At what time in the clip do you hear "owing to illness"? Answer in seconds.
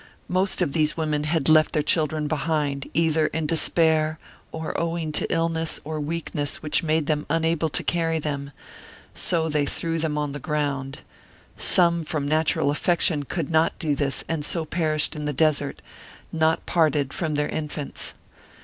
4.75-5.79